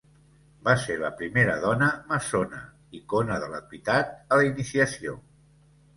Va 0.67 0.73
ser 0.83 0.93
la 1.01 1.11
primera 1.19 1.57
Dona 1.65 1.89
Maçona, 2.13 2.63
icona 3.01 3.39
de 3.45 3.53
l'equitat 3.53 4.13
a 4.37 4.41
la 4.41 4.49
iniciació. 4.53 5.15